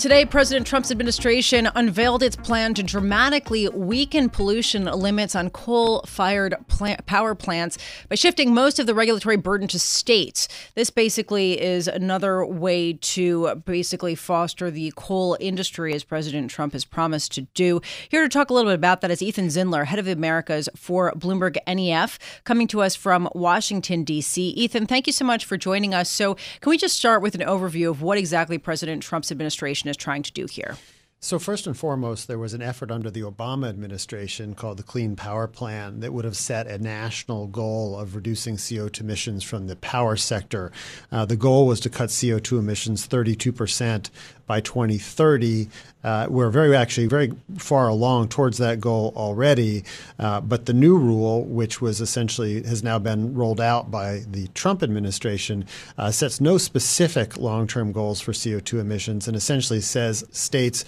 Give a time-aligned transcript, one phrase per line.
[0.00, 6.54] Today, President Trump's administration unveiled its plan to dramatically weaken pollution limits on coal fired
[6.68, 7.76] plant power plants
[8.08, 10.48] by shifting most of the regulatory burden to states.
[10.74, 16.86] This basically is another way to basically foster the coal industry, as President Trump has
[16.86, 17.82] promised to do.
[18.08, 21.12] Here to talk a little bit about that is Ethan Zindler, head of Americas for
[21.12, 24.48] Bloomberg NEF, coming to us from Washington, D.C.
[24.48, 26.08] Ethan, thank you so much for joining us.
[26.08, 29.96] So, can we just start with an overview of what exactly President Trump's administration is
[29.96, 30.76] trying to do here?
[31.22, 35.16] So, first and foremost, there was an effort under the Obama administration called the Clean
[35.16, 39.76] Power Plan that would have set a national goal of reducing CO2 emissions from the
[39.76, 40.72] power sector.
[41.12, 44.08] Uh, the goal was to cut CO2 emissions 32%
[44.50, 45.68] by 2030.
[46.02, 49.84] Uh, we're very actually very far along towards that goal already.
[50.18, 54.48] Uh, but the new rule, which was essentially has now been rolled out by the
[54.48, 55.64] Trump administration,
[55.96, 60.84] uh, sets no specific long term goals for CO2 emissions and essentially says states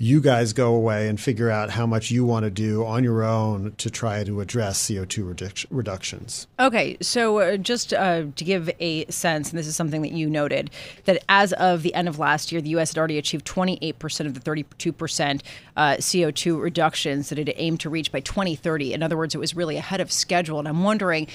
[0.00, 3.24] you guys go away and figure out how much you want to do on your
[3.24, 6.46] own to try to address CO2 reduc- reductions.
[6.60, 10.30] Okay, so uh, just uh, to give a sense, and this is something that you
[10.30, 10.70] noted,
[11.06, 12.90] that as of the end of last year, the U.S.
[12.90, 15.42] had already achieved 28% of the 32%
[15.76, 18.94] uh, CO2 reductions that it aimed to reach by 2030.
[18.94, 20.60] In other words, it was really ahead of schedule.
[20.60, 21.26] And I'm wondering,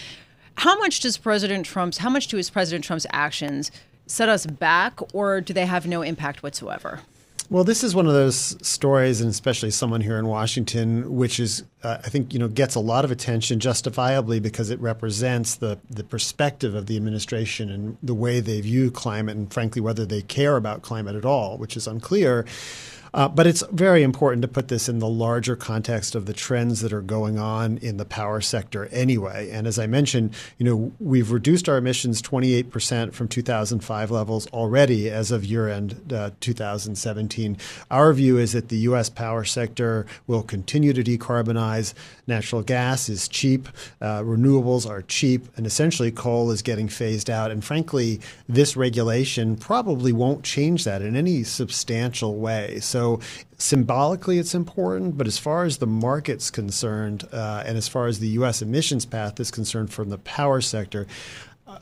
[0.55, 3.71] how much does President Trump's, how much do his President Trump's actions
[4.05, 7.01] set us back, or do they have no impact whatsoever?
[7.49, 11.63] Well, this is one of those stories, and especially someone here in Washington, which is,
[11.83, 15.77] uh, I think, you know, gets a lot of attention justifiably because it represents the
[15.89, 20.21] the perspective of the administration and the way they view climate, and frankly, whether they
[20.21, 22.45] care about climate at all, which is unclear.
[23.13, 26.81] Uh, but it's very important to put this in the larger context of the trends
[26.81, 29.49] that are going on in the power sector anyway.
[29.51, 35.09] And as I mentioned, you know, we've reduced our emissions 28% from 2005 levels already
[35.09, 37.57] as of year end uh, 2017.
[37.91, 39.09] Our view is that the U.S.
[39.09, 41.93] power sector will continue to decarbonize.
[42.25, 43.67] Natural gas is cheap,
[43.99, 47.51] uh, renewables are cheap, and essentially coal is getting phased out.
[47.51, 52.79] And frankly, this regulation probably won't change that in any substantial way.
[52.79, 53.19] So
[53.57, 58.19] symbolically, it's important, but as far as the market's concerned, uh, and as far as
[58.19, 58.61] the U.S.
[58.61, 61.07] emissions path is concerned from the power sector,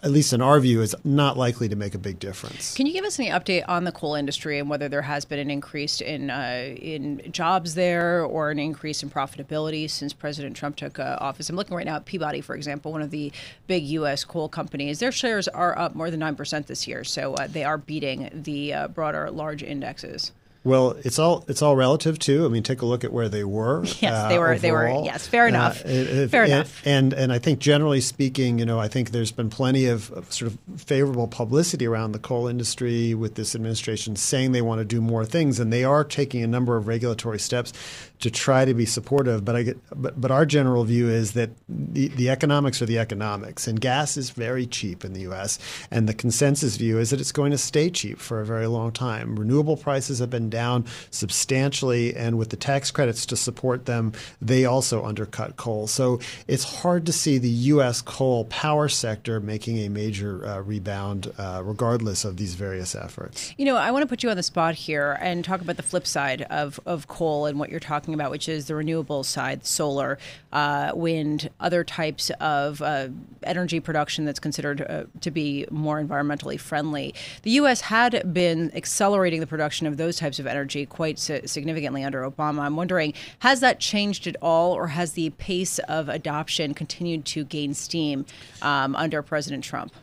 [0.03, 2.75] at least in our view, is not likely to make a big difference.
[2.75, 5.39] Can you give us any update on the coal industry and whether there has been
[5.39, 10.75] an increase in uh, in jobs there or an increase in profitability since President Trump
[10.75, 11.49] took uh, office?
[11.49, 13.31] I'm looking right now at Peabody, for example, one of the
[13.67, 14.23] big U.S.
[14.23, 14.99] coal companies.
[14.99, 18.29] Their shares are up more than nine percent this year, so uh, they are beating
[18.33, 20.31] the uh, broader large indexes.
[20.63, 22.45] Well, it's all it's all relative too.
[22.45, 23.83] I mean, take a look at where they were.
[24.01, 24.53] Yes, uh, they were.
[24.53, 24.59] Overall.
[24.59, 25.05] They were.
[25.05, 25.81] Yes, fair uh, enough.
[25.85, 26.81] Uh, fair and, enough.
[26.85, 30.31] And and I think generally speaking, you know, I think there's been plenty of, of,
[30.31, 34.85] sort of favorable publicity around the coal industry with this administration saying they want to
[34.85, 37.73] do more things, and they are taking a number of regulatory steps
[38.21, 39.43] to try to be supportive.
[39.43, 42.99] But I get, but but our general view is that the the economics are the
[42.99, 45.59] economics, and gas is very cheap in the U.S.
[45.91, 48.91] And the consensus view is that it's going to stay cheap for a very long
[48.91, 49.35] time.
[49.35, 54.65] Renewable prices have been down substantially, and with the tax credits to support them, they
[54.65, 55.87] also undercut coal.
[55.87, 58.01] So it's hard to see the U.S.
[58.01, 63.53] coal power sector making a major uh, rebound, uh, regardless of these various efforts.
[63.57, 65.83] You know, I want to put you on the spot here and talk about the
[65.83, 69.65] flip side of, of coal and what you're talking about, which is the renewable side,
[69.65, 70.17] solar,
[70.51, 73.09] uh, wind, other types of uh,
[73.43, 77.13] energy production that's considered uh, to be more environmentally friendly.
[77.43, 77.81] The U.S.
[77.81, 82.61] had been accelerating the production of those types of energy quite significantly under Obama.
[82.61, 87.43] I'm wondering, has that changed at all, or has the pace of adoption continued to
[87.43, 88.25] gain steam
[88.61, 89.93] um, under President Trump?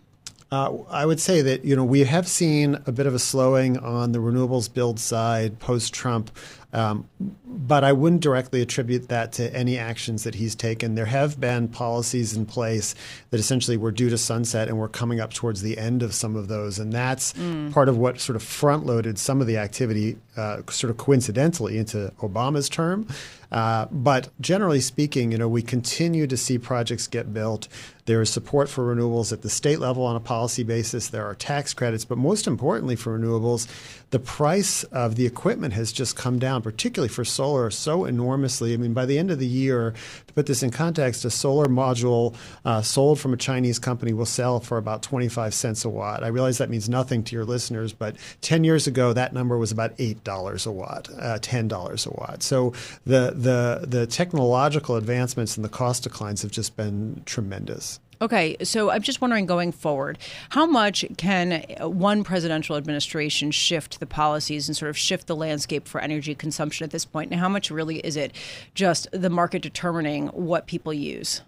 [0.51, 3.77] Uh, I would say that you know we have seen a bit of a slowing
[3.79, 6.31] on the renewables build side post Trump.
[6.73, 7.09] Um,
[7.47, 10.95] but I wouldn't directly attribute that to any actions that he's taken.
[10.95, 12.95] There have been policies in place
[13.31, 16.37] that essentially were due to sunset, and we're coming up towards the end of some
[16.37, 16.79] of those.
[16.79, 17.73] And that's mm.
[17.73, 21.79] part of what sort of front loaded some of the activity, uh, sort of coincidentally,
[21.79, 23.07] into Obama's term.
[23.51, 27.67] Uh, but generally speaking, you know, we continue to see projects get built.
[28.05, 31.09] There is support for renewables at the state level on a policy basis.
[31.09, 33.67] There are tax credits, but most importantly for renewables,
[34.11, 38.75] the price of the equipment has just come down down, particularly for solar, so enormously.
[38.75, 39.95] I mean, by the end of the year,
[40.27, 42.35] to put this in context, a solar module
[42.65, 46.23] uh, sold from a Chinese company will sell for about 25 cents a watt.
[46.23, 49.73] I realize that means nothing to your listeners, but 10 years ago, that number was
[49.73, 52.43] about $8 a watt, uh, $10 a watt.
[52.43, 52.73] So
[53.05, 58.01] the, the, the technological advancements and the cost declines have just been tremendous.
[58.21, 60.19] Okay, so I'm just wondering going forward,
[60.51, 65.87] how much can one presidential administration shift the policies and sort of shift the landscape
[65.87, 67.31] for energy consumption at this point?
[67.31, 68.33] And how much really is it
[68.75, 71.43] just the market determining what people use?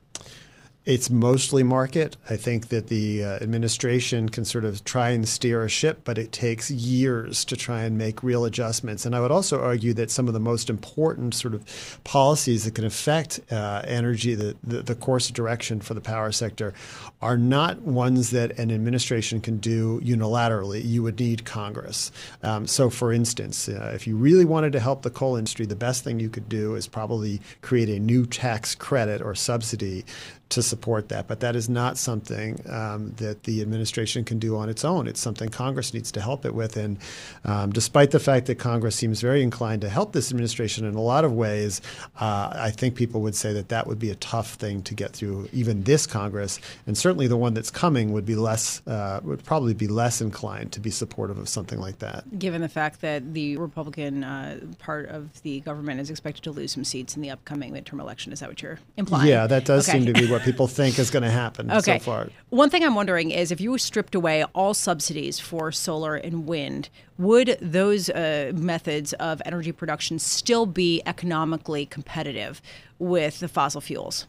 [0.90, 2.16] It's mostly market.
[2.28, 6.18] I think that the uh, administration can sort of try and steer a ship, but
[6.18, 9.06] it takes years to try and make real adjustments.
[9.06, 12.74] And I would also argue that some of the most important sort of policies that
[12.74, 16.74] can affect uh, energy, the, the, the, course of direction for the power sector,
[17.22, 20.84] are not ones that an administration can do unilaterally.
[20.84, 22.10] You would need Congress.
[22.42, 25.76] Um, so, for instance, uh, if you really wanted to help the coal industry, the
[25.76, 30.04] best thing you could do is probably create a new tax credit or subsidy
[30.50, 31.26] to support that.
[31.28, 35.06] But that is not something um, that the administration can do on its own.
[35.06, 36.76] It's something Congress needs to help it with.
[36.76, 36.98] And
[37.44, 41.00] um, despite the fact that Congress seems very inclined to help this administration in a
[41.00, 41.80] lot of ways,
[42.20, 45.12] uh, I think people would say that that would be a tough thing to get
[45.12, 46.60] through even this Congress.
[46.86, 50.72] And certainly the one that's coming would be less, uh, would probably be less inclined
[50.72, 52.38] to be supportive of something like that.
[52.38, 56.72] Given the fact that the Republican uh, part of the government is expected to lose
[56.72, 59.28] some seats in the upcoming midterm election, is that what you're implying?
[59.28, 59.98] Yeah, that does okay.
[59.98, 61.98] seem to be what people think is going to happen okay.
[61.98, 62.28] so far.
[62.50, 66.88] One thing I'm wondering is if you stripped away all subsidies for solar and wind,
[67.18, 72.60] would those uh, methods of energy production still be economically competitive
[72.98, 74.26] with the fossil fuels?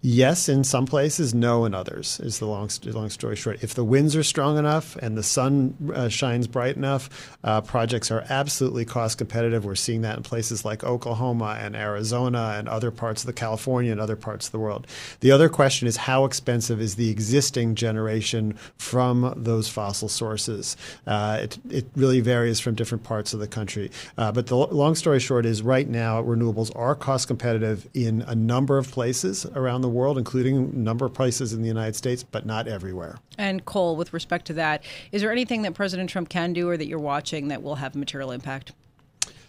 [0.00, 3.64] Yes, in some places, no in others, is the long, long story short.
[3.64, 8.12] If the winds are strong enough and the sun uh, shines bright enough, uh, projects
[8.12, 9.64] are absolutely cost competitive.
[9.64, 13.90] We're seeing that in places like Oklahoma and Arizona and other parts of the California
[13.90, 14.86] and other parts of the world.
[15.18, 20.76] The other question is how expensive is the existing generation from those fossil sources?
[21.08, 23.90] Uh, it, it really varies from different parts of the country.
[24.16, 28.36] Uh, but the long story short is right now, renewables are cost competitive in a
[28.36, 31.96] number of places around the the world, including a number of places in the United
[31.96, 33.16] States, but not everywhere.
[33.38, 36.76] And coal, with respect to that, is there anything that President Trump can do or
[36.76, 38.72] that you're watching that will have material impact?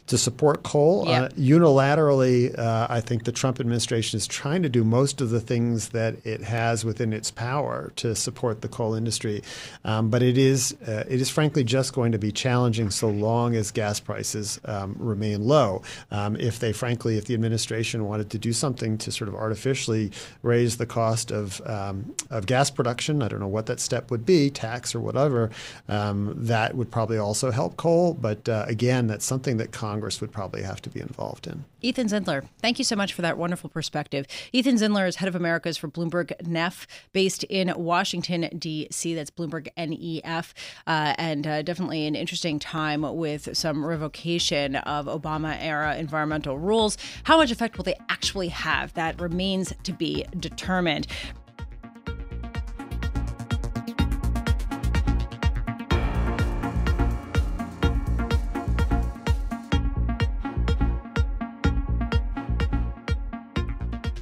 [0.10, 1.06] To support coal.
[1.08, 1.24] Yep.
[1.24, 5.40] Uh, unilaterally, uh, I think the Trump administration is trying to do most of the
[5.40, 9.44] things that it has within its power to support the coal industry.
[9.86, 13.56] Um, but it is, uh, it is frankly just going to be challenging so long
[13.56, 15.84] as gas prices um, remain low.
[16.10, 20.12] Um, if they, frankly, if the administration wanted to do something to sort of artificially
[20.42, 24.26] raise the cost of, um, of gas production, I don't know what that step would
[24.26, 25.52] be, tax or whatever,
[25.88, 28.16] um, that would probably also help coal.
[28.16, 31.66] But uh, again, that's something that Congress Congress would probably have to be involved in.
[31.81, 34.25] Ethan Zindler, thank you so much for that wonderful perspective.
[34.54, 39.13] Ethan Zindler is head of Americas for Bloomberg NEF, based in Washington, D.C.
[39.13, 40.54] That's Bloomberg NEF.
[40.88, 46.98] Uh, and uh, definitely an interesting time with some revocation of Obama era environmental rules.
[47.25, 48.94] How much effect will they actually have?
[48.94, 51.07] That remains to be determined.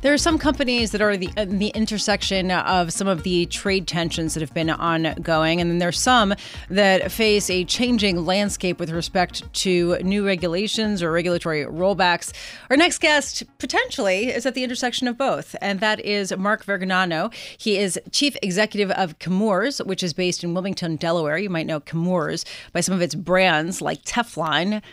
[0.02, 3.88] There are some companies that are the, uh, the intersection of some of the trade
[3.88, 6.36] tensions that have been ongoing, and then there's some
[6.70, 12.32] that face a changing landscape with respect to new regulations or regulatory rollbacks.
[12.70, 17.34] Our next guest potentially is at the intersection of both, and that is Mark Vergnano.
[17.58, 21.40] He is chief executive of Chemours, which is based in Wilmington, Delaware.
[21.40, 24.84] You might know Chemours by some of its brands like Teflon,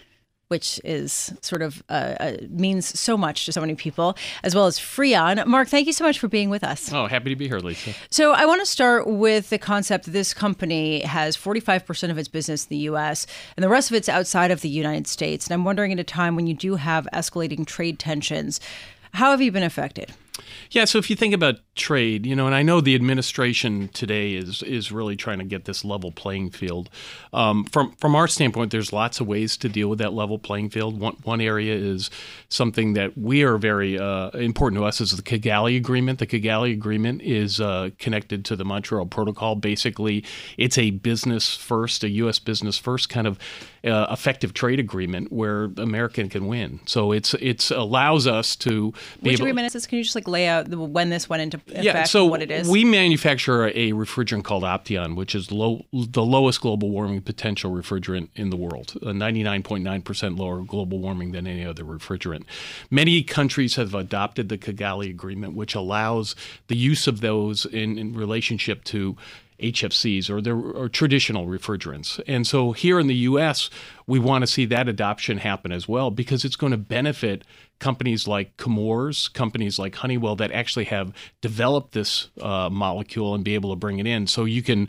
[0.54, 4.66] which is sort of uh, uh, means so much to so many people, as well
[4.66, 5.44] as Freon.
[5.48, 6.92] Mark, thank you so much for being with us.
[6.92, 7.92] Oh, happy to be here, Lisa.
[8.08, 12.28] So I want to start with the concept that this company has 45% of its
[12.28, 13.26] business in the U.S.
[13.56, 15.48] and the rest of it's outside of the United States.
[15.48, 18.60] And I'm wondering, at a time when you do have escalating trade tensions,
[19.14, 20.12] how have you been affected?
[20.70, 24.34] Yeah, so if you think about trade, you know, and I know the administration today
[24.34, 26.90] is is really trying to get this level playing field.
[27.32, 30.70] Um, from from our standpoint, there's lots of ways to deal with that level playing
[30.70, 30.98] field.
[30.98, 32.10] One one area is
[32.48, 36.18] something that we are very uh, important to us is the Kigali Agreement.
[36.18, 39.54] The Kigali Agreement is uh, connected to the Montreal Protocol.
[39.54, 40.24] Basically,
[40.58, 42.40] it's a business first, a U.S.
[42.40, 43.38] business first kind of
[43.84, 46.80] uh, effective trade agreement where American can win.
[46.86, 49.86] So it's it's allows us to be Which able, agreement is this?
[49.86, 52.30] Can you just like lay out the- when this went into effect yeah, so and
[52.30, 52.68] what it is?
[52.68, 58.28] we manufacture a refrigerant called Opteon, which is low, the lowest global warming potential refrigerant
[58.34, 62.44] in the world, uh, 99.9% lower global warming than any other refrigerant.
[62.90, 66.34] Many countries have adopted the Kigali Agreement, which allows
[66.68, 69.16] the use of those in, in relationship to
[69.60, 72.20] HFCs or their or traditional refrigerants.
[72.26, 73.70] And so here in the US,
[74.06, 77.44] we want to see that adoption happen as well because it's going to benefit
[77.78, 83.54] companies like Chemours, companies like Honeywell that actually have developed this uh, molecule and be
[83.54, 84.26] able to bring it in.
[84.26, 84.88] So you can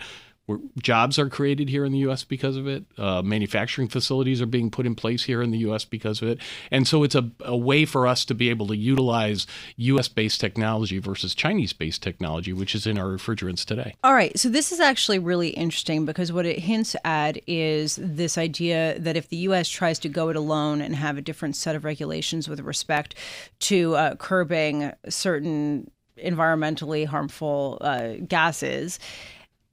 [0.82, 2.24] jobs are created here in the U.S.
[2.24, 2.86] because of it.
[2.98, 5.86] Uh, manufacturing facilities are being put in place here in the U.S.
[5.86, 6.40] because of it.
[6.70, 9.48] And so it's a, a way for us to be able to utilize
[9.78, 10.08] U.S.
[10.08, 13.96] based technology versus Chinese based technology, which is in our refrigerants today.
[14.04, 18.38] All right, so this is actually really interesting because what it hints at is this
[18.38, 19.68] idea that if the U.S.
[19.68, 23.16] tries to go it alone and have a different set of regulations with respect
[23.62, 25.90] to uh, curbing certain
[26.24, 29.00] environmentally harmful uh, gases,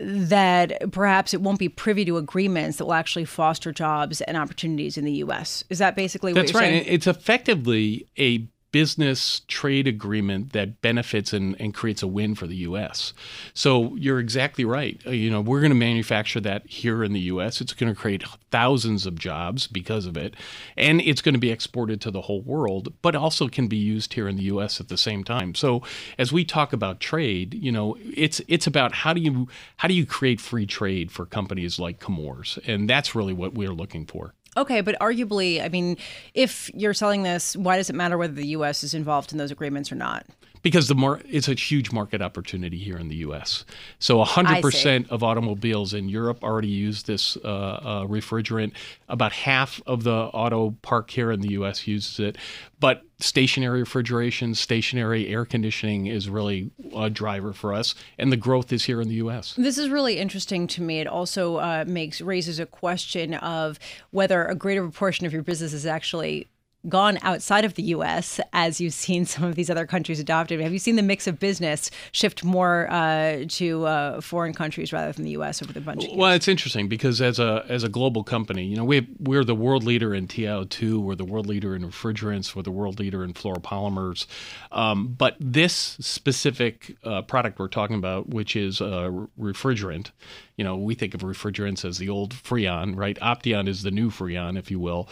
[0.02, 4.98] that perhaps it won't be privy to agreements that will actually foster jobs and opportunities
[4.98, 5.64] in the U.S.
[5.70, 6.84] Is that basically what That's you're right.
[6.84, 6.84] saying?
[6.86, 12.56] It's effectively a business trade agreement that benefits and, and creates a win for the
[12.56, 13.12] U.S.
[13.54, 15.00] So you're exactly right.
[15.06, 17.60] Uh, You know, we're going to manufacture that here in the U.S.
[17.60, 20.34] It's going to create thousands of jobs because of it,
[20.76, 24.14] and it's going to be exported to the whole world, but also can be used
[24.14, 24.80] here in the U.S.
[24.80, 25.54] at the same time.
[25.54, 25.82] So
[26.18, 29.94] as we talk about trade, you know, it's it's about how do you how do
[29.94, 34.34] you create free trade for companies like Chemours, and that's really what we're looking for.
[34.56, 35.96] Okay, but arguably, I mean,
[36.34, 38.84] if you're selling this, why does it matter whether the U.S.
[38.84, 40.26] is involved in those agreements or not?
[40.62, 43.64] Because the mar- it's a huge market opportunity here in the U.S.
[43.98, 48.72] So 100% of automobiles in Europe already use this uh, uh, refrigerant.
[49.08, 51.86] About half of the auto park here in the U.S.
[51.86, 52.38] uses it.
[52.78, 58.72] But stationary refrigeration, stationary air conditioning is really a driver for us, and the growth
[58.72, 59.54] is here in the U.S.
[59.56, 61.00] This is really interesting to me.
[61.00, 63.78] It also uh, makes raises a question of
[64.10, 66.48] whether a greater proportion of your business is actually
[66.88, 68.40] gone outside of the U.S.
[68.52, 70.60] as you've seen some of these other countries adopted.
[70.60, 75.12] Have you seen the mix of business shift more uh, to uh, foreign countries rather
[75.12, 75.62] than the U.S.
[75.62, 76.18] over the bunch of years?
[76.18, 79.54] Well, it's interesting because as a as a global company, you know, we we're the
[79.54, 83.34] world leader in TiO2, we're the world leader in refrigerants, we're the world leader in
[83.34, 84.26] fluoropolymers.
[84.70, 90.10] Um, but this specific uh, product we're talking about, which is a refrigerant,
[90.56, 93.18] you know, we think of refrigerants as the old Freon, right?
[93.20, 95.08] Opteon is the new Freon, if you will.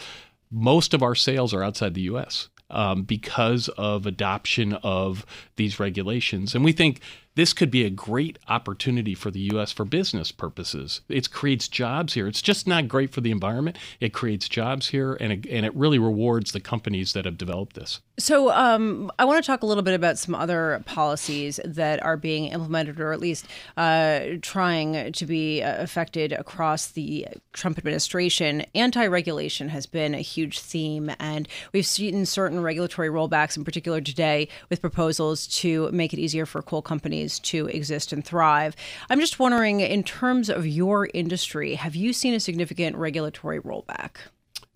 [0.51, 2.49] Most of our sales are outside the U.S.
[2.69, 7.01] Um, because of adoption of these regulations, and we think
[7.35, 9.71] this could be a great opportunity for the U.S.
[9.71, 11.01] for business purposes.
[11.07, 12.27] It creates jobs here.
[12.27, 13.77] It's just not great for the environment.
[13.99, 17.75] It creates jobs here, and it, and it really rewards the companies that have developed
[17.75, 18.01] this.
[18.19, 22.17] So, um, I want to talk a little bit about some other policies that are
[22.17, 23.47] being implemented, or at least
[23.77, 28.65] uh, trying to be uh, affected across the Trump administration.
[28.75, 34.01] Anti regulation has been a huge theme, and we've seen certain regulatory rollbacks, in particular
[34.01, 36.81] today, with proposals to make it easier for coal
[37.21, 38.75] companies to exist and thrive.
[39.09, 44.17] I'm just wondering, in terms of your industry, have you seen a significant regulatory rollback?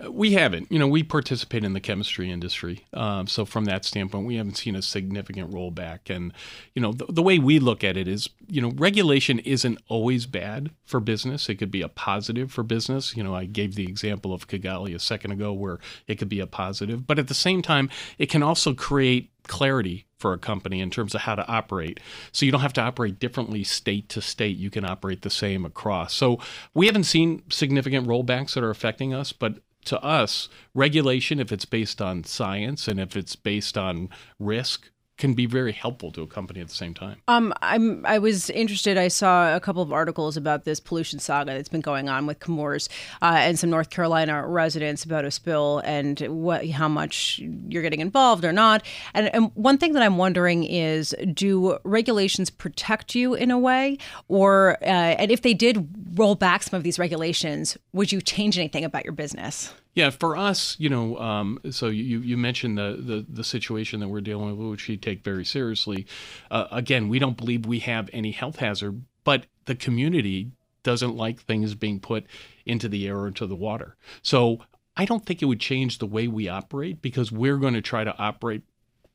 [0.09, 0.69] We haven't.
[0.69, 2.83] You know, we participate in the chemistry industry.
[2.93, 6.13] Um, so, from that standpoint, we haven't seen a significant rollback.
[6.13, 6.33] And,
[6.73, 10.25] you know, the, the, way we look at it is, you know, regulation isn't always
[10.25, 11.47] bad for business.
[11.47, 13.15] It could be a positive for business.
[13.15, 16.41] You know, I gave the example of Kigali a second ago where it could be
[16.41, 17.07] a positive.
[17.07, 21.13] But at the same time, it can also create clarity for a company in terms
[21.13, 21.99] of how to operate.
[22.31, 24.57] So you don't have to operate differently state to state.
[24.57, 26.13] You can operate the same across.
[26.13, 26.39] So
[26.73, 31.65] we haven't seen significant rollbacks that are affecting us, but to us, regulation, if it's
[31.65, 34.09] based on science and if it's based on
[34.39, 37.21] risk, can be very helpful to a company at the same time.
[37.27, 38.97] Um, I'm I was interested.
[38.97, 42.39] I saw a couple of articles about this pollution saga that's been going on with
[42.39, 42.89] Chemours
[43.21, 48.01] uh, and some North Carolina residents about a spill and what how much you're getting
[48.01, 48.85] involved or not.
[49.13, 53.97] And, and one thing that I'm wondering is, do regulations protect you in a way,
[54.27, 58.57] or uh, and if they did roll back some of these regulations, would you change
[58.57, 59.73] anything about your business?
[59.95, 64.09] Yeah, for us, you know, um, so you, you mentioned the, the, the situation that
[64.09, 66.05] we're dealing with, which we take very seriously.
[66.51, 70.51] Uh, again, we don't believe we have any health hazard, but the community
[70.83, 72.25] doesn't like things being put
[72.65, 73.95] into the air or into the water.
[74.21, 74.59] So
[74.97, 78.03] I don't think it would change the way we operate because we're going to try
[78.03, 78.63] to operate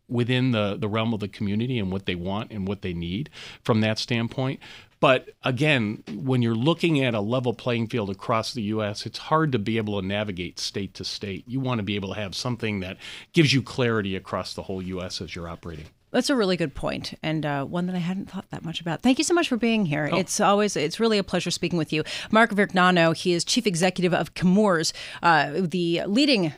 [0.08, 3.30] within the, the realm of the community and what they want and what they need
[3.62, 4.60] from that standpoint.
[5.00, 9.50] But again, when you're looking at a level playing field across the U.S., it's hard
[9.52, 11.44] to be able to navigate state to state.
[11.48, 12.98] You want to be able to have something that
[13.32, 15.22] gives you clarity across the whole U.S.
[15.22, 15.86] as you're operating.
[16.10, 19.00] That's a really good point, and uh, one that I hadn't thought that much about.
[19.00, 20.10] Thank you so much for being here.
[20.12, 20.18] Oh.
[20.18, 22.02] It's always it's really a pleasure speaking with you,
[22.32, 23.16] Mark Vergnano.
[23.16, 24.92] He is chief executive of Chemours,
[25.22, 26.52] uh, the leading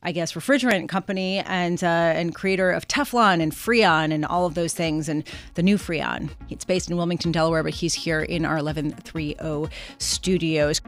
[0.00, 4.54] I guess, refrigerant company and uh, and creator of Teflon and Freon and all of
[4.54, 5.24] those things, and
[5.54, 6.30] the new Freon.
[6.48, 10.80] It's based in Wilmington, Delaware, but he's here in our 1130 studios.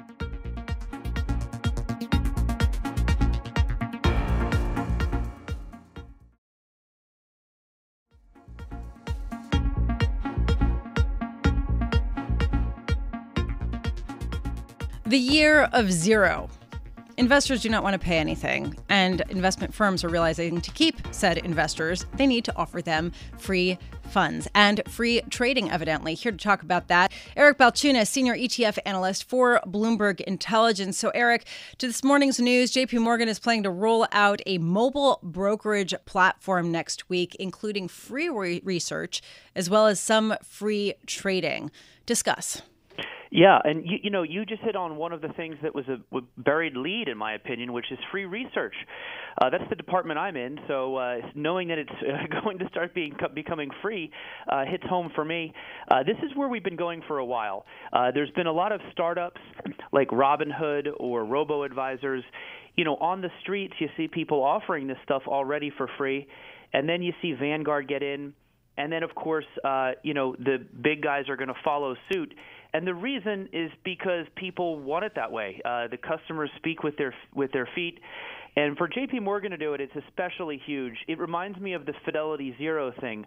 [15.05, 16.49] The year of zero.
[17.21, 21.37] Investors do not want to pay anything, and investment firms are realizing to keep said
[21.37, 26.15] investors, they need to offer them free funds and free trading, evidently.
[26.15, 30.97] Here to talk about that, Eric Balchunas, senior ETF analyst for Bloomberg Intelligence.
[30.97, 31.47] So, Eric,
[31.77, 36.73] to this morning's news, JP Morgan is planning to roll out a mobile brokerage platform
[36.73, 39.21] next week, including free re- research
[39.55, 41.71] as well as some free trading.
[42.07, 42.62] Discuss.
[43.33, 45.85] Yeah, and you, you know, you just hit on one of the things that was
[45.89, 45.99] a
[46.37, 48.75] buried lead, in my opinion, which is free research.
[49.41, 52.93] Uh, that's the department I'm in, so uh, knowing that it's uh, going to start
[52.93, 54.11] being becoming free
[54.49, 55.53] uh, hits home for me.
[55.89, 57.67] Uh, this is where we've been going for a while.
[57.93, 59.41] Uh, there's been a lot of startups
[59.93, 62.25] like Robinhood or Robo Advisors.
[62.77, 66.27] You know, on the streets, you see people offering this stuff already for free,
[66.73, 68.33] and then you see Vanguard get in,
[68.77, 72.35] and then of course, uh, you know, the big guys are going to follow suit
[72.73, 75.61] and the reason is because people want it that way.
[75.65, 77.99] Uh, the customers speak with their with their feet.
[78.57, 80.95] And for JP Morgan to do it, it's especially huge.
[81.07, 83.27] It reminds me of the Fidelity Zero thing,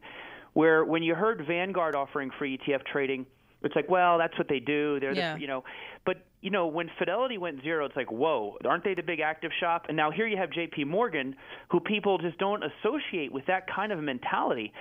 [0.53, 3.25] where when you heard Vanguard offering free ETF trading,
[3.63, 4.99] it's like, well, that's what they do.
[4.99, 5.35] They're yeah.
[5.35, 5.63] the, you know,
[6.05, 9.51] but you know, when Fidelity went zero, it's like, whoa, aren't they the big active
[9.61, 9.85] shop?
[9.87, 10.83] And now here you have J.P.
[10.83, 11.35] Morgan,
[11.69, 14.73] who people just don't associate with that kind of mentality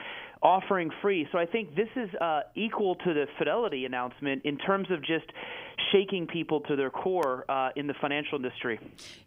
[0.42, 1.26] offering free.
[1.30, 5.26] So I think this is uh, equal to the Fidelity announcement in terms of just
[5.92, 8.78] shaking people to their core uh, in the financial industry.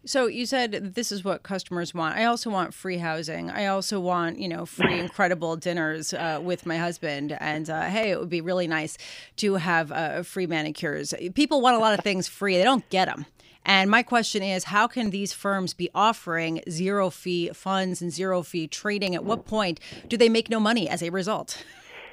[0.06, 2.18] So you said this is what customers want.
[2.18, 3.50] I also want free housing.
[3.50, 7.38] I also want you know free incredible dinners uh, with my husband.
[7.40, 8.98] And uh, hey, it would be really nice
[9.38, 11.14] to have uh, free manicures.
[11.34, 12.58] People want a lot of things free.
[12.58, 13.26] They don't get them.
[13.66, 18.44] And my question is how can these firms be offering zero fee funds and zero
[18.44, 19.16] fee trading?
[19.16, 21.64] At what point do they make no money as a result?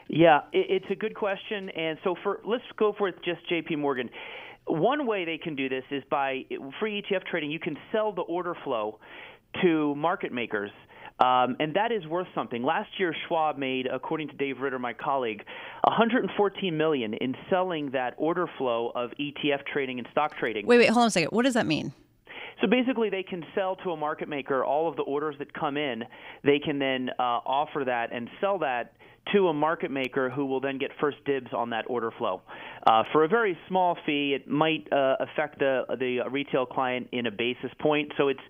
[0.08, 1.68] Yeah, it's a good question.
[1.70, 4.10] And so for let's go for just JP Morgan.
[4.66, 6.44] One way they can do this is by
[6.78, 8.98] free ETF trading, you can sell the order flow
[9.60, 10.70] to market makers
[11.22, 12.64] um, and that is worth something.
[12.64, 15.44] Last year, Schwab made, according to Dave Ritter, my colleague,
[15.84, 20.66] 114 million in selling that order flow of ETF trading and stock trading.
[20.66, 21.28] Wait, wait, hold on a second.
[21.30, 21.92] What does that mean?
[22.60, 25.76] So basically, they can sell to a market maker all of the orders that come
[25.76, 26.04] in.
[26.44, 28.92] They can then uh, offer that and sell that
[29.32, 32.42] to a market maker who will then get first dibs on that order flow.
[32.86, 37.26] Uh, for a very small fee, it might uh, affect the the retail client in
[37.26, 38.40] a basis point, so it's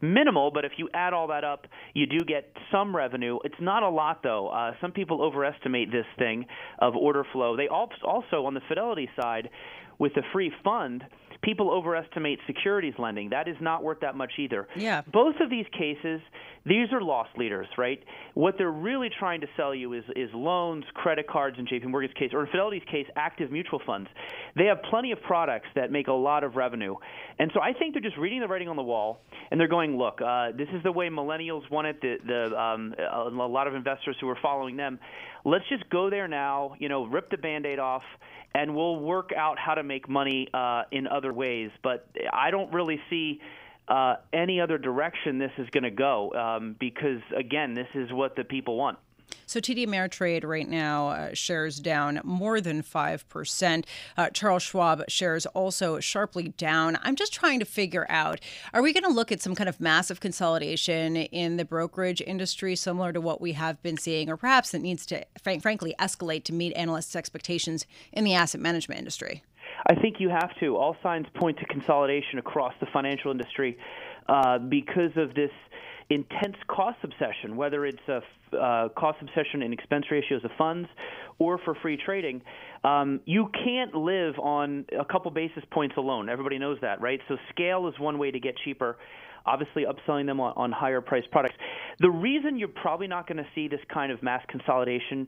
[0.00, 0.50] minimal.
[0.50, 3.38] But if you add all that up, you do get some revenue.
[3.44, 4.48] It's not a lot though.
[4.48, 6.46] Uh, some people overestimate this thing
[6.78, 7.56] of order flow.
[7.56, 9.50] They also on the Fidelity side,
[9.98, 11.04] with the free fund
[11.42, 13.30] people overestimate securities lending.
[13.30, 14.68] That is not worth that much either.
[14.76, 15.02] Yeah.
[15.12, 16.20] Both of these cases,
[16.64, 18.02] these are loss leaders, right?
[18.34, 22.14] What they're really trying to sell you is, is loans, credit cards in JP Morgan's
[22.14, 24.08] case, or in Fidelity's case, active mutual funds.
[24.56, 26.94] They have plenty of products that make a lot of revenue.
[27.38, 29.98] And so I think they're just reading the writing on the wall and they're going,
[29.98, 33.74] look, uh, this is the way millennials want it, the, the, um, a lot of
[33.74, 35.00] investors who are following them.
[35.44, 38.02] Let's just go there now, you know, rip the band aid off
[38.54, 41.70] and we'll work out how to make money uh, in other ways.
[41.82, 43.40] But I don't really see
[43.88, 48.36] uh, any other direction this is going to go um, because, again, this is what
[48.36, 48.98] the people want.
[49.46, 53.84] So TD Ameritrade right now uh, shares down more than 5%.
[54.16, 56.98] Uh, Charles Schwab shares also sharply down.
[57.02, 58.40] I'm just trying to figure out
[58.72, 62.76] are we going to look at some kind of massive consolidation in the brokerage industry,
[62.76, 66.44] similar to what we have been seeing, or perhaps it needs to, frank- frankly, escalate
[66.44, 69.42] to meet analysts' expectations in the asset management industry?
[69.86, 70.76] I think you have to.
[70.76, 73.76] All signs point to consolidation across the financial industry
[74.28, 75.50] uh, because of this
[76.10, 78.20] intense cost obsession, whether it's a
[78.56, 80.88] uh, cost obsession in expense ratios of funds
[81.38, 82.42] or for free trading,
[82.84, 86.28] um, you can't live on a couple basis points alone.
[86.28, 87.20] Everybody knows that, right?
[87.28, 88.98] So scale is one way to get cheaper.
[89.44, 91.56] Obviously, upselling them on, on higher priced products.
[91.98, 95.26] The reason you're probably not going to see this kind of mass consolidation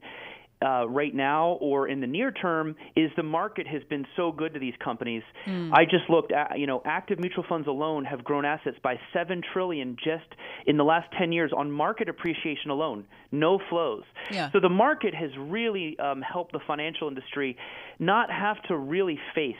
[0.65, 4.55] uh, right now or in the near term is the market has been so good
[4.55, 5.23] to these companies.
[5.47, 5.73] Mm.
[5.73, 9.43] I just looked at you know active mutual funds alone have grown assets by seven
[9.53, 10.27] trillion just
[10.67, 14.05] in the last ten years on market appreciation alone, no flows.
[14.31, 14.51] Yeah.
[14.53, 17.57] So the market has really um, helped the financial industry
[17.99, 19.57] not have to really face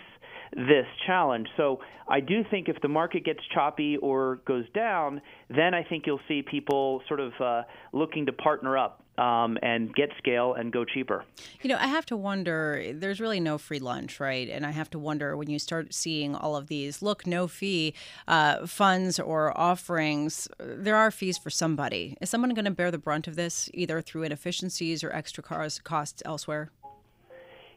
[0.55, 1.49] this challenge.
[1.57, 6.05] So I do think if the market gets choppy or goes down, then I think
[6.07, 7.63] you'll see people sort of uh,
[7.93, 11.25] looking to partner up um, and get scale and go cheaper.
[11.63, 12.93] You know, I have to wonder.
[12.93, 14.49] There's really no free lunch, right?
[14.49, 17.95] And I have to wonder when you start seeing all of these look no fee
[18.29, 20.49] uh, funds or offerings.
[20.59, 22.17] There are fees for somebody.
[22.21, 26.23] Is someone going to bear the brunt of this, either through inefficiencies or extra costs
[26.25, 26.71] elsewhere?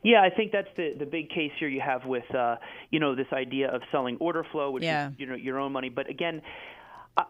[0.03, 2.55] Yeah, I think that's the the big case here you have with uh,
[2.91, 5.10] you know this idea of selling order flow, which yeah.
[5.10, 5.89] is you know your own money.
[5.89, 6.41] But again,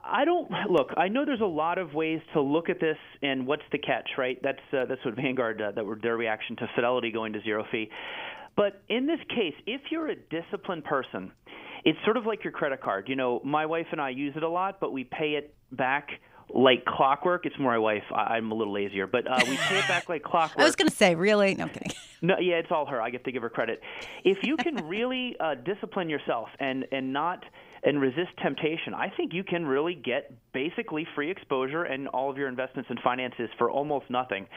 [0.03, 0.89] I don't look.
[0.97, 4.09] I know there's a lot of ways to look at this, and what's the catch,
[4.17, 4.37] right?
[4.43, 7.65] That's uh, that's what Vanguard uh, that were their reaction to Fidelity going to zero
[7.71, 7.89] fee.
[8.55, 11.31] But in this case, if you're a disciplined person,
[11.85, 13.07] it's sort of like your credit card.
[13.07, 16.09] You know, my wife and I use it a lot, but we pay it back
[16.53, 17.45] like clockwork.
[17.45, 18.03] It's more my wife.
[18.13, 20.59] I, am a little lazier, but uh, we pay it back like clockwork.
[20.61, 21.55] I was going to say, really?
[21.55, 21.91] No, I'm kidding.
[22.21, 23.01] No, yeah, it's all her.
[23.01, 23.81] I get to give her credit.
[24.23, 27.43] If you can really uh, discipline yourself and and not
[27.83, 32.37] and resist temptation, I think you can really get basically free exposure and all of
[32.37, 34.47] your investments and finances for almost nothing.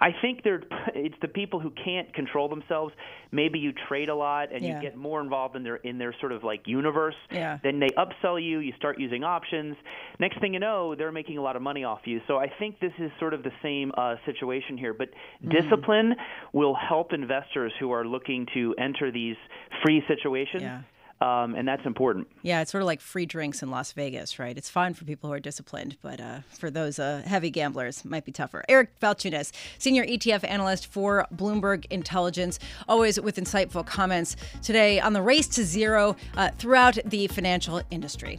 [0.00, 0.62] I think there
[0.94, 2.92] it's the people who can't control themselves.
[3.32, 4.76] Maybe you trade a lot and yeah.
[4.76, 7.14] you get more involved in their in their sort of like universe.
[7.30, 7.58] Yeah.
[7.62, 9.76] Then they upsell you, you start using options.
[10.20, 12.20] Next thing you know, they're making a lot of money off you.
[12.26, 15.50] So I think this is sort of the same uh, situation here, but mm-hmm.
[15.50, 16.14] discipline
[16.52, 19.36] will help investors who are looking to enter these
[19.82, 20.62] free situations.
[20.62, 20.82] Yeah
[21.20, 22.28] um, and that's important.
[22.42, 24.56] Yeah, it's sort of like free drinks in Las Vegas, right?
[24.56, 28.24] It's fine for people who are disciplined, but uh, for those uh, heavy gamblers, might
[28.24, 28.64] be tougher.
[28.68, 35.22] Eric Balchunas, senior ETF analyst for Bloomberg Intelligence, always with insightful comments today on the
[35.22, 38.38] race to zero uh, throughout the financial industry.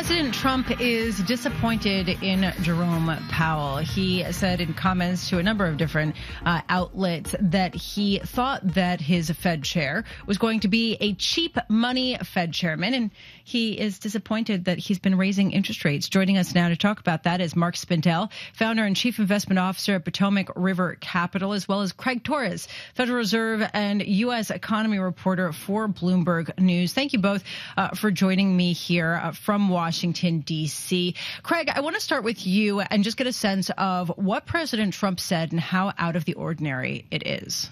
[0.00, 3.76] President Trump is disappointed in Jerome Powell.
[3.76, 9.02] He said in comments to a number of different uh, outlets that he thought that
[9.02, 13.10] his Fed chair was going to be a cheap money Fed chairman, and
[13.44, 16.08] he is disappointed that he's been raising interest rates.
[16.08, 19.96] Joining us now to talk about that is Mark Spindel, founder and chief investment officer
[19.96, 24.48] at Potomac River Capital, as well as Craig Torres, Federal Reserve and U.S.
[24.48, 26.94] economy reporter for Bloomberg News.
[26.94, 27.44] Thank you both
[27.76, 29.89] uh, for joining me here uh, from Washington.
[29.90, 31.16] Washington, D.C.
[31.42, 34.94] Craig, I want to start with you and just get a sense of what President
[34.94, 37.68] Trump said and how out of the ordinary it is.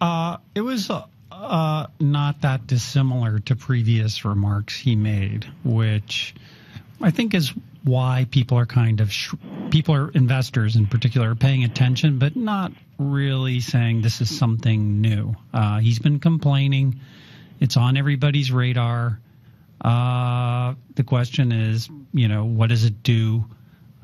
[0.00, 6.34] Uh, it was uh, uh, not that dissimilar to previous remarks he made, which
[7.00, 7.52] I think is
[7.84, 9.34] why people are kind of sh-
[9.70, 15.00] people are investors in particular are paying attention, but not really saying this is something
[15.00, 15.36] new.
[15.52, 16.98] Uh, he's been complaining;
[17.60, 19.20] it's on everybody's radar.
[19.84, 23.44] Uh, the question is, you know, what does it do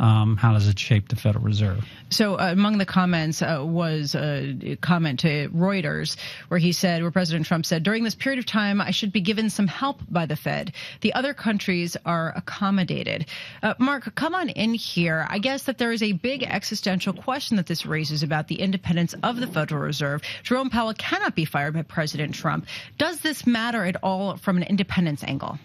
[0.00, 1.84] um, how does it shape the Federal Reserve?
[2.08, 6.16] So, uh, among the comments uh, was a comment to Reuters
[6.48, 9.20] where he said, where President Trump said, during this period of time, I should be
[9.20, 10.72] given some help by the Fed.
[11.02, 13.26] The other countries are accommodated.
[13.62, 15.26] Uh, Mark, come on in here.
[15.28, 19.14] I guess that there is a big existential question that this raises about the independence
[19.22, 20.22] of the Federal Reserve.
[20.42, 22.66] Jerome Powell cannot be fired by President Trump.
[22.96, 25.58] Does this matter at all from an independence angle?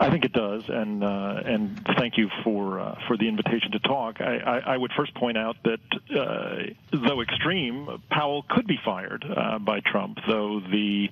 [0.00, 3.78] I think it does, and uh, and thank you for uh, for the invitation to
[3.80, 4.20] talk.
[4.20, 5.80] I, I, I would first point out that
[6.18, 11.10] uh, though extreme, Powell could be fired uh, by Trump, though the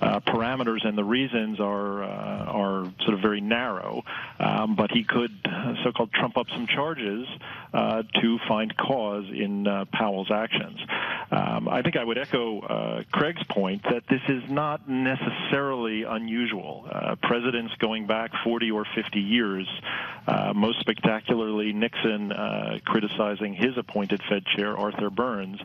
[0.00, 4.02] uh, parameters and the reasons are uh, are sort of very narrow.
[4.40, 5.32] Um, but he could
[5.84, 7.28] so-called trump up some charges
[7.74, 10.78] to find cause in Powell's actions.
[11.32, 16.86] Um, I think I would echo Craig's point that this is not necessarily unusual.
[17.22, 19.66] presidents going back back 40 or 50 years,
[20.26, 25.58] uh, most spectacularly Nixon uh, criticizing his appointed Fed chair, Arthur Burns.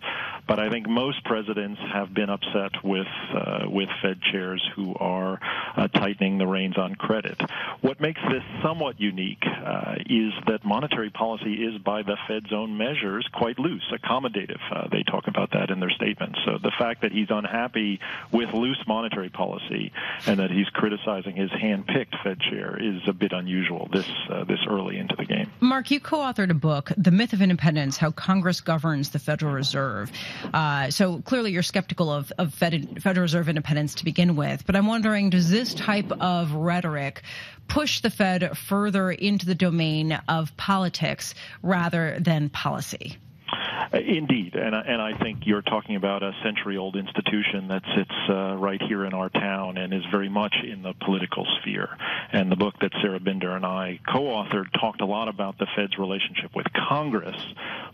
[0.47, 5.39] But I think most presidents have been upset with uh, with Fed chairs who are
[5.75, 7.39] uh, tightening the reins on credit.
[7.81, 12.77] What makes this somewhat unique uh, is that monetary policy is, by the Fed's own
[12.77, 14.61] measures, quite loose, accommodative.
[14.71, 16.39] Uh, they talk about that in their statements.
[16.45, 17.99] So the fact that he's unhappy
[18.31, 19.91] with loose monetary policy
[20.25, 24.59] and that he's criticizing his hand-picked Fed chair is a bit unusual this uh, this
[24.69, 25.51] early into the game.
[25.59, 30.11] Mark, you co-authored a book, "The Myth of Independence: How Congress Governs the Federal Reserve."
[30.53, 34.65] Uh, so clearly, you're skeptical of, of Fed, Federal Reserve independence to begin with.
[34.65, 37.23] But I'm wondering, does this type of rhetoric
[37.67, 43.17] push the Fed further into the domain of politics rather than policy?
[43.93, 48.81] Indeed, and and I think you're talking about a century-old institution that sits uh, right
[48.81, 51.89] here in our town and is very much in the political sphere.
[52.31, 55.97] And the book that Sarah Binder and I co-authored talked a lot about the Fed's
[55.97, 57.39] relationship with Congress,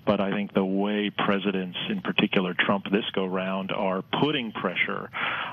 [0.05, 5.09] but I think the way presidents, in particular Trump this go round, are putting pressure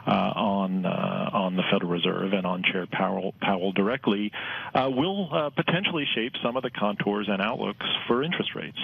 [0.07, 4.33] uh, on uh, on the Federal Reserve and on Chair Powell, Powell directly
[4.75, 8.79] uh, will uh, potentially shape some of the contours and outlooks for interest rates.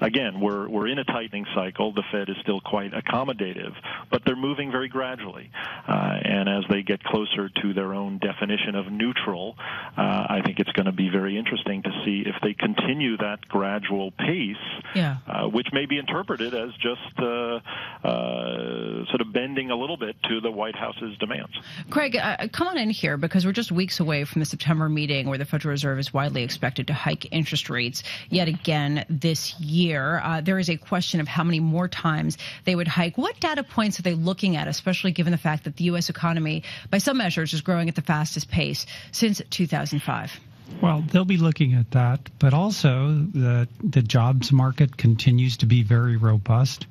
[0.00, 1.92] Again, we're we're in a tightening cycle.
[1.92, 3.72] The Fed is still quite accommodative,
[4.10, 5.50] but they're moving very gradually.
[5.86, 9.56] Uh, and as they get closer to their own definition of neutral,
[9.96, 13.46] uh, I think it's going to be very interesting to see if they continue that
[13.48, 14.56] gradual pace,
[14.94, 15.16] yeah.
[15.26, 17.60] uh, which may be interpreted as just uh,
[18.04, 21.52] uh, sort of bending a little bit to the White House's demands.
[21.90, 25.28] Craig, uh, come on in here because we're just weeks away from the September meeting
[25.28, 30.22] where the Federal Reserve is widely expected to hike interest rates yet again this year.
[30.44, 33.18] there is a question of how many more times they would hike.
[33.18, 36.08] What data points are they looking at, especially given the fact that the U.S.
[36.08, 40.40] economy, by some measures, is growing at the fastest pace since 2005?
[40.80, 45.82] Well, they'll be looking at that, but also the the jobs market continues to be
[45.82, 46.86] very robust,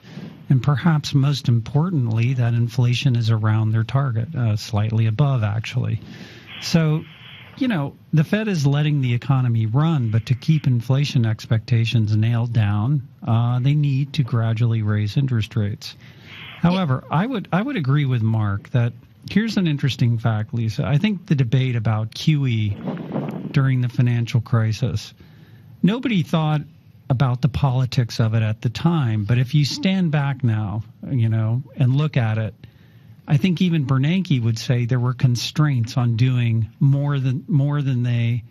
[0.49, 5.99] and perhaps most importantly, that inflation is around their target, uh, slightly above actually.
[6.61, 7.03] So
[7.57, 12.53] you know, the Fed is letting the economy run, but to keep inflation expectations nailed
[12.53, 15.95] down, uh, they need to gradually raise interest rates.
[16.59, 18.93] However, I would I would agree with Mark that
[19.29, 20.85] here's an interesting fact, Lisa.
[20.85, 25.13] I think the debate about QE during the financial crisis,
[25.81, 26.61] nobody thought
[27.09, 31.29] about the politics of it at the time, but if you stand back now, you
[31.29, 32.55] know, and look at it,
[33.27, 38.03] I think even Bernanke would say there were constraints on doing more than more than
[38.03, 38.43] they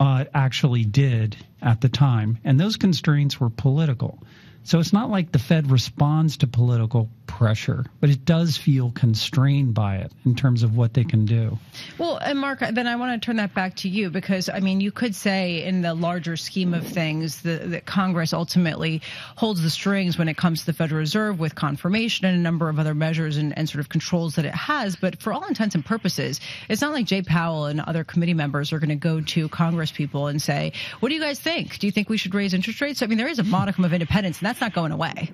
[0.00, 4.22] uh, actually did at the time, and those constraints were political.
[4.64, 9.74] So it's not like the Fed responds to political pressure, but it does feel constrained
[9.74, 11.58] by it in terms of what they can do.
[11.98, 14.80] Well, and Mark, then I want to turn that back to you because, I mean,
[14.80, 19.00] you could say in the larger scheme of things that Congress ultimately
[19.36, 22.68] holds the strings when it comes to the Federal Reserve with confirmation and a number
[22.68, 24.94] of other measures and, and sort of controls that it has.
[24.94, 28.72] But for all intents and purposes, it's not like Jay Powell and other committee members
[28.72, 31.78] are going to go to Congress people and say, what do you guys think?
[31.78, 33.02] Do you think we should raise interest rates?
[33.02, 35.30] I mean, there is a modicum of independence, and that's not going away.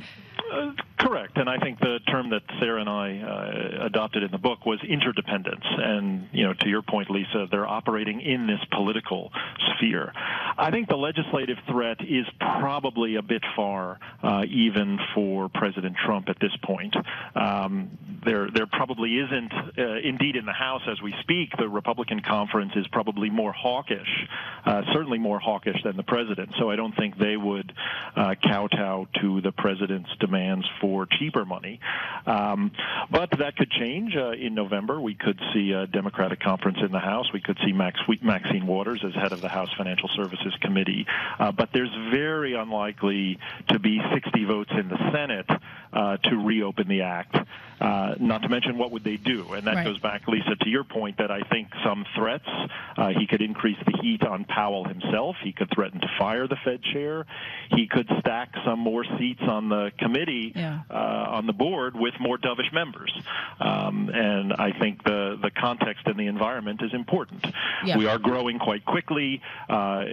[0.51, 4.39] Uh, correct, and I think the term that Sarah and I uh, adopted in the
[4.39, 5.65] book was interdependence.
[5.65, 9.31] And you know, to your point, Lisa, they're operating in this political
[9.75, 10.13] sphere.
[10.57, 16.29] I think the legislative threat is probably a bit far, uh, even for President Trump
[16.29, 16.97] at this point.
[17.35, 17.91] Um,
[18.25, 19.53] there, there probably isn't.
[19.53, 24.27] Uh, indeed, in the House as we speak, the Republican conference is probably more hawkish,
[24.65, 26.51] uh, certainly more hawkish than the president.
[26.59, 27.68] So I don't think they would
[28.17, 31.81] uh, kowtow to the president's demands for cheaper money.
[32.27, 32.73] Um,
[33.11, 35.01] but that could change uh, in November.
[35.01, 37.33] We could see a Democratic conference in the House.
[37.33, 41.07] We could see Max, Maxine Waters as head of the House Financial Services Committee.
[41.39, 45.49] Uh, but there's very unlikely to be 60 votes in the Senate
[45.93, 47.37] uh, to reopen the act.
[47.81, 49.53] Uh, not to mention, what would they do?
[49.53, 49.85] And that right.
[49.85, 52.49] goes back, Lisa, to your point that I think some threats.
[52.97, 55.37] Uh, he could increase the heat on Powell himself.
[55.43, 57.25] He could threaten to fire the Fed chair.
[57.71, 60.81] He could stack some more seats on the committee, yeah.
[60.91, 60.95] uh,
[61.37, 63.13] on the board, with more dovish members.
[63.61, 67.47] Um, and I think the the context and the environment is important.
[67.85, 67.97] Yeah.
[67.97, 69.41] We are growing quite quickly.
[69.69, 70.05] Uh,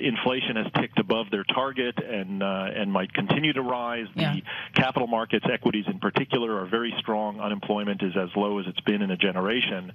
[0.00, 4.06] inflation has ticked above their target and uh, and might continue to rise.
[4.14, 4.34] Yeah.
[4.34, 4.42] The
[4.74, 7.40] capital markets, equities in particular, are very strong strong.
[7.40, 9.92] Unemployment is as low as it's been in a generation.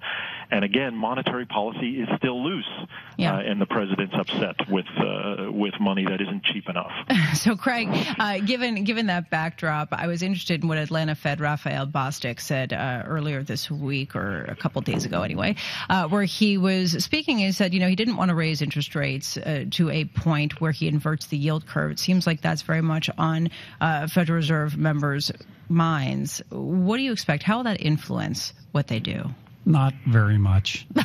[0.52, 2.68] And again, monetary policy is still loose,
[3.16, 3.34] yeah.
[3.34, 6.92] uh, and the president's upset with uh, with money that isn't cheap enough.
[7.34, 7.88] so, Craig,
[8.20, 12.72] uh, given given that backdrop, I was interested in what Atlanta Fed Raphael Bostic said
[12.72, 15.56] uh, earlier this week, or a couple days ago, anyway,
[15.90, 18.94] uh, where he was speaking and said, you know, he didn't want to raise interest
[18.94, 21.90] rates uh, to a point where he inverts the yield curve.
[21.90, 23.50] It seems like that's very much on
[23.80, 25.32] Federal Reserve members'
[25.68, 26.42] minds.
[26.50, 27.42] What do you expect?
[27.42, 29.30] How will that influence what they do?
[29.64, 30.86] Not very much.
[30.96, 31.02] All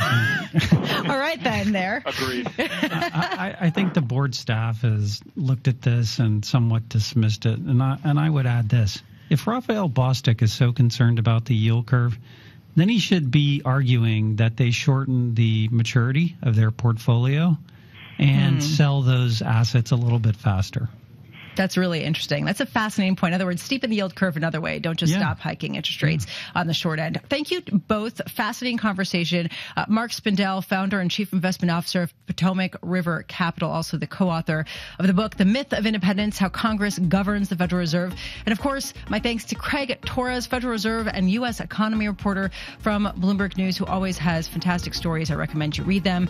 [1.18, 2.02] right, then, there.
[2.06, 2.50] Agreed.
[2.58, 7.60] I, I, think the board staff has looked at this and somewhat dismissed it.
[7.60, 11.56] And I, and I would add this if Raphael Bostic is so concerned about the
[11.56, 12.18] yield curve,
[12.76, 17.58] then he should be arguing that they shorten the maturity of their portfolio
[18.20, 18.62] and hmm.
[18.62, 20.88] sell those assets a little bit faster.
[21.56, 22.46] That's really interesting.
[22.46, 23.34] That's a fascinating point.
[23.34, 24.80] In other words, steepen the yield curve another way.
[24.80, 25.20] Don't just yeah.
[25.20, 26.62] stop hiking interest rates yeah.
[26.62, 27.22] on the short end.
[27.30, 28.22] Thank you both.
[28.32, 29.50] Fascinating conversation.
[29.76, 34.66] Uh, Mark Spindel, founder and chief investment officer of Potomac River Capital, also the co-author
[35.00, 38.16] of the book, The Myth of Independence, How Congress Governs the Federal Reserve.
[38.46, 41.60] And of course, my thanks to Craig Torres, Federal Reserve and U.S.
[41.60, 45.32] economy reporter from Bloomberg News, who always has fantastic stories.
[45.32, 46.30] I recommend you read them.